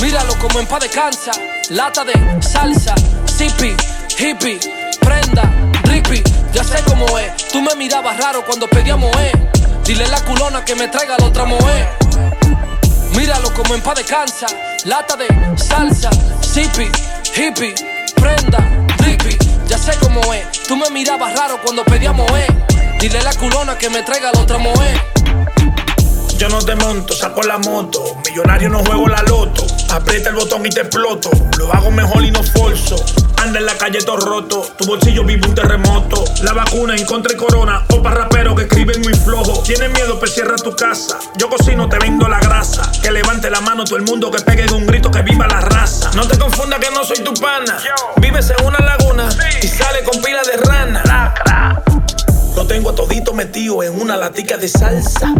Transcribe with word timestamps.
Míralo 0.00 0.34
como 0.38 0.60
en 0.60 0.66
paz 0.66 0.80
descansa. 0.80 1.32
Lata 1.70 2.04
de 2.04 2.12
salsa, 2.42 2.94
zippy, 3.26 3.74
hippie, 4.18 4.58
prenda, 5.00 5.50
rippy. 5.84 6.22
Ya 6.52 6.62
sé 6.64 6.82
cómo 6.86 7.18
es. 7.18 7.48
Tú 7.48 7.60
me 7.62 7.74
mirabas 7.74 8.16
raro 8.18 8.44
cuando 8.44 8.66
pedíamos 8.68 9.10
eh. 9.16 9.32
Dile 9.84 10.06
la 10.08 10.20
culona 10.24 10.64
que 10.64 10.74
me 10.74 10.88
traiga 10.88 11.16
la 11.18 11.26
otra 11.26 11.44
moe. 11.44 11.88
Míralo 13.16 13.52
como 13.54 13.74
en 13.74 13.80
paz 13.82 13.96
descansa. 13.96 14.46
Lata 14.84 15.16
de 15.16 15.26
salsa, 15.56 16.10
zippy, 16.42 16.88
hippie, 17.34 17.74
prenda, 18.14 18.58
rippy. 18.98 19.36
Ya 19.66 19.78
sé 19.78 19.92
cómo 20.00 20.20
es. 20.32 20.62
Tú 20.68 20.76
me 20.76 20.88
mirabas 20.90 21.34
raro 21.36 21.60
cuando 21.62 21.84
pedíamos 21.84 22.30
eh. 22.32 22.46
Dile 23.00 23.22
la 23.22 23.32
culona 23.34 23.76
que 23.76 23.90
me 23.90 24.02
traiga 24.02 24.30
la 24.32 24.40
otra 24.40 24.58
moe. 24.58 25.00
Yo 26.36 26.48
no 26.50 26.58
te 26.58 26.76
monto, 26.76 27.14
saco 27.14 27.42
la 27.42 27.58
moto. 27.58 28.18
Millonario 28.26 28.68
no 28.68 28.84
juego 28.84 29.08
la 29.08 29.22
loto. 29.22 29.66
Aprieta 29.90 30.30
el 30.30 30.36
botón 30.36 30.64
y 30.66 30.70
te 30.70 30.80
exploto. 30.80 31.30
Lo 31.58 31.72
hago 31.72 31.90
mejor 31.90 32.24
y 32.24 32.30
no 32.30 32.42
forzo. 32.42 32.96
Anda 33.42 33.60
en 33.60 33.66
la 33.66 33.76
calle 33.78 33.98
todo 33.98 34.16
roto. 34.16 34.66
Tu 34.76 34.84
bolsillo 34.86 35.24
vive 35.24 35.46
un 35.46 35.54
terremoto. 35.54 36.24
La 36.42 36.52
vacuna 36.52 36.94
en 36.96 37.04
contra 37.04 37.32
y 37.32 37.36
corona. 37.36 37.84
O 37.90 38.02
para 38.02 38.24
raperos 38.24 38.54
que 38.56 38.62
escriben 38.62 39.00
muy 39.02 39.14
flojo. 39.14 39.62
Tienes 39.62 39.90
miedo, 39.92 40.18
pues 40.18 40.34
cierra 40.34 40.56
tu 40.56 40.74
casa. 40.74 41.18
Yo 41.36 41.48
cocino, 41.48 41.88
te 41.88 41.98
vendo 41.98 42.28
la 42.28 42.40
grasa. 42.40 42.90
Que 43.02 43.10
levante 43.10 43.50
la 43.50 43.60
mano 43.60 43.84
todo 43.84 43.96
el 43.96 44.02
mundo 44.02 44.30
que 44.30 44.42
pegue 44.42 44.66
un 44.72 44.86
grito 44.86 45.10
que 45.10 45.22
viva 45.22 45.46
la 45.46 45.60
raza. 45.60 46.10
No 46.14 46.26
te 46.26 46.38
confundas 46.38 46.80
que 46.80 46.90
no 46.90 47.04
soy 47.04 47.18
tu 47.18 47.32
pana. 47.34 47.78
Vives 48.16 48.50
en 48.50 48.64
una 48.66 48.78
laguna 48.78 49.28
y 49.62 49.66
sale 49.66 50.02
con 50.02 50.20
pila 50.22 50.42
de 50.42 50.56
rana. 50.56 51.82
Lo 52.54 52.66
tengo 52.66 52.94
todito 52.94 53.34
metido 53.34 53.82
en 53.82 54.00
una 54.00 54.16
latica 54.16 54.56
de 54.56 54.68
salsa. 54.68 55.34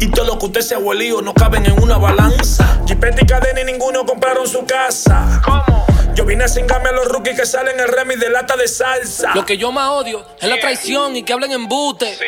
Y 0.00 0.08
todo 0.08 0.24
lo 0.24 0.38
que 0.38 0.46
usted 0.46 0.60
se 0.62 0.74
abuelío 0.74 1.20
no 1.20 1.34
caben 1.34 1.66
en 1.66 1.80
una 1.80 1.98
balanza. 1.98 2.80
Jipete 2.86 3.22
y 3.22 3.26
cadena 3.26 3.60
y 3.60 3.64
ninguno 3.64 4.06
compraron 4.06 4.48
su 4.48 4.64
casa. 4.64 5.40
¿Cómo? 5.44 5.86
Yo 6.14 6.24
vine 6.24 6.44
a 6.44 6.48
cingarme 6.48 6.88
a 6.88 6.92
los 6.92 7.06
rookies 7.06 7.38
que 7.38 7.46
salen 7.46 7.78
el 7.78 7.88
remix 7.88 8.18
de 8.18 8.30
lata 8.30 8.56
de 8.56 8.66
salsa. 8.66 9.32
Lo 9.34 9.44
que 9.44 9.56
yo 9.56 9.70
más 9.72 9.90
odio 9.90 10.24
es 10.40 10.48
la 10.48 10.58
traición 10.58 11.16
y 11.16 11.22
que 11.22 11.32
hablen 11.32 11.52
embute. 11.52 12.18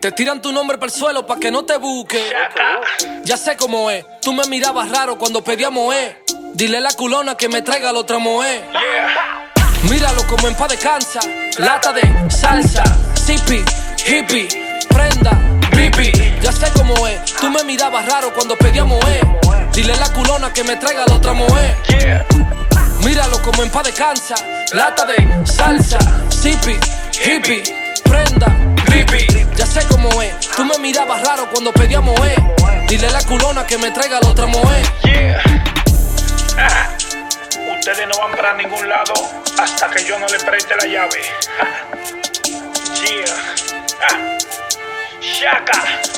Te 0.00 0.12
tiran 0.12 0.40
tu 0.40 0.52
nombre 0.52 0.78
para 0.78 0.92
el 0.92 0.98
suelo 0.98 1.26
para 1.26 1.40
que 1.40 1.50
no 1.50 1.64
te 1.64 1.76
busque. 1.78 2.22
Ya 3.24 3.36
sé 3.36 3.56
cómo 3.56 3.90
es. 3.90 4.04
Tú 4.20 4.32
me 4.32 4.44
mirabas 4.46 4.90
raro 4.90 5.18
cuando 5.18 5.42
pedíamos 5.42 5.94
eh. 5.94 6.22
Dile 6.52 6.76
a 6.76 6.80
la 6.80 6.92
culona 6.92 7.36
que 7.36 7.48
me 7.48 7.62
traiga 7.62 7.92
la 7.92 8.00
otra 8.00 8.18
moe. 8.18 8.62
Míralo 9.90 10.26
como 10.26 10.46
en 10.46 10.54
paz 10.54 10.68
descansa. 10.68 11.20
Lata 11.58 11.92
de 11.92 12.30
salsa, 12.30 12.84
zippy, 13.14 13.64
hippie, 14.06 14.48
prenda. 14.88 15.53
Ya 15.53 15.53
sé 16.64 16.72
cómo 16.72 17.06
es. 17.06 17.24
Tú 17.34 17.50
me 17.50 17.62
mirabas 17.64 18.06
raro 18.06 18.32
cuando 18.32 18.56
pedíamos 18.56 19.02
eh. 19.08 19.20
Dile 19.72 19.96
la 19.96 20.12
culona 20.12 20.52
que 20.52 20.64
me 20.64 20.76
traiga 20.76 21.04
la 21.06 21.14
otra 21.14 21.32
moe. 21.32 21.76
Míralo 23.04 23.42
como 23.42 23.62
en 23.62 23.70
paz 23.70 23.84
descansa. 23.84 24.34
Lata 24.72 25.06
de 25.06 25.46
salsa, 25.46 25.98
zippy, 26.30 26.78
hippie, 27.12 27.62
prenda, 28.04 28.46
rippy. 28.86 29.26
Ya 29.56 29.66
sé 29.66 29.86
cómo 29.88 30.22
es. 30.22 30.34
Tú 30.56 30.64
me 30.64 30.78
mirabas 30.78 31.22
raro 31.22 31.48
cuando 31.50 31.72
pedíamos 31.72 32.18
eh. 32.26 32.36
Dile 32.88 33.10
la 33.10 33.22
culona 33.24 33.66
que 33.66 33.78
me 33.78 33.90
traiga 33.90 34.20
la 34.20 34.28
otra 34.28 34.46
moe. 34.46 34.82
Ustedes 37.78 38.08
no 38.08 38.18
van 38.18 38.32
para 38.36 38.54
ningún 38.54 38.88
lado 38.88 39.12
hasta 39.58 39.90
que 39.90 40.04
yo 40.04 40.18
no 40.18 40.26
le 40.26 40.38
preste 40.38 40.74
la 40.76 40.86
llave. 40.86 41.20
yeah. 43.04 43.26
Ah. 44.10 44.38
Shaka. 45.20 46.13